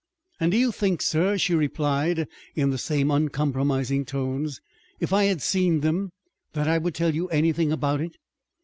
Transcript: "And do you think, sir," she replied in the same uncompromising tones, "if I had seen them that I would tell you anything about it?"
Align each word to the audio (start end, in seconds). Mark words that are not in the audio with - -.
"And 0.39 0.51
do 0.51 0.57
you 0.57 0.71
think, 0.71 0.99
sir," 0.99 1.37
she 1.37 1.53
replied 1.53 2.27
in 2.55 2.71
the 2.71 2.79
same 2.79 3.11
uncompromising 3.11 4.03
tones, 4.03 4.59
"if 4.99 5.13
I 5.13 5.25
had 5.25 5.43
seen 5.43 5.81
them 5.81 6.11
that 6.53 6.67
I 6.67 6.79
would 6.79 6.95
tell 6.95 7.13
you 7.13 7.27
anything 7.29 7.71
about 7.71 8.01
it?" 8.01 8.17